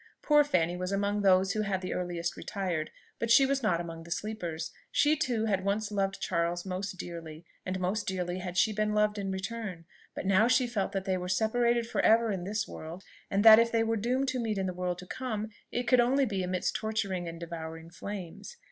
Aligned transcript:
Poor 0.23 0.43
Fanny 0.43 0.75
was 0.75 0.91
among 0.91 1.21
those 1.21 1.53
who 1.53 1.61
had 1.61 1.79
the 1.79 1.93
earliest 1.93 2.35
retired, 2.35 2.89
but 3.19 3.29
she 3.29 3.45
was 3.45 3.61
not 3.61 3.79
among 3.79 4.01
the 4.01 4.09
sleepers. 4.09 4.71
She 4.91 5.15
too 5.15 5.45
had 5.45 5.63
once 5.63 5.91
loved 5.91 6.19
Charles 6.19 6.65
most 6.65 6.97
dearly, 6.97 7.45
and 7.67 7.79
most 7.79 8.07
dearly 8.07 8.39
had 8.39 8.57
she 8.57 8.73
been 8.73 8.95
loved 8.95 9.19
in 9.19 9.29
return. 9.29 9.85
But 10.15 10.25
now 10.25 10.47
she 10.47 10.65
felt 10.65 10.91
that 10.93 11.05
they 11.05 11.17
were 11.17 11.29
separated 11.29 11.87
for 11.87 12.01
ever 12.01 12.31
in 12.31 12.45
this 12.45 12.67
world, 12.67 13.03
and 13.29 13.45
that 13.45 13.59
if 13.59 13.71
they 13.71 13.83
were 13.83 13.95
doomed 13.95 14.27
to 14.29 14.39
meet 14.39 14.57
in 14.57 14.65
the 14.65 14.73
world 14.73 14.97
to 14.97 15.05
come, 15.05 15.49
it 15.71 15.83
could 15.83 15.99
only 15.99 16.25
be 16.25 16.41
amidst 16.41 16.75
torturing 16.75 17.27
and 17.27 17.39
devouring 17.39 17.91
flames. 17.91 18.57